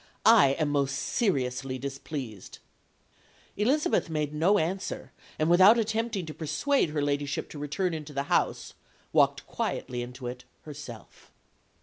I 0.25 0.53
am 0.57 0.69
most 0.69 0.95
seriously 0.95 1.77
displeased.' 1.77 2.57
"Elizabeth 3.55 4.09
made 4.09 4.33
no 4.33 4.57
answer, 4.57 5.11
and 5.37 5.47
without 5.47 5.77
attempting 5.77 6.25
to 6.25 6.33
persuade 6.33 6.89
her 6.89 7.03
ladyship 7.03 7.51
to 7.51 7.59
return 7.59 7.93
into 7.93 8.11
the 8.11 8.23
house, 8.23 8.73
walked 9.13 9.45
quietly 9.45 10.01
into 10.01 10.25
it 10.25 10.43
herself." 10.63 11.31